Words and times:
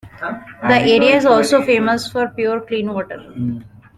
The 0.63 0.79
area 0.79 1.15
is 1.17 1.27
also 1.27 1.61
famous 1.63 2.11
for 2.11 2.29
pure, 2.29 2.61
clean 2.61 2.91
water. 2.91 3.23